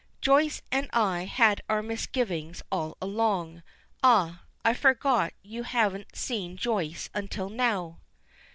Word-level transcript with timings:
Joyce 0.19 0.63
and 0.71 0.89
I 0.93 1.25
had 1.25 1.61
our 1.69 1.83
misgivings 1.83 2.63
all 2.71 2.97
along. 2.99 3.61
Ah, 4.01 4.45
I 4.65 4.73
forgot, 4.73 5.31
you 5.43 5.61
haven't 5.61 6.15
seen 6.17 6.57
Joyce 6.57 7.07
until 7.13 7.49
now." 7.51 7.99